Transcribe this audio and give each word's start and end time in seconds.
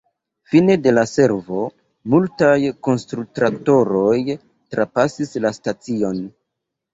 Fine 0.51 0.75
de 0.85 0.91
la 0.93 1.01
servo, 1.09 1.65
multaj 2.13 2.55
konstru-traktoroj 2.87 4.17
trapasas 4.75 5.35
la 5.45 5.53
stacion. 5.61 6.19